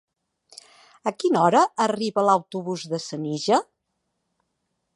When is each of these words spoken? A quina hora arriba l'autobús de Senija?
A 1.11 1.11
quina 1.23 1.43
hora 1.49 1.61
arriba 1.85 2.23
l'autobús 2.29 2.87
de 2.95 3.01
Senija? 3.07 3.61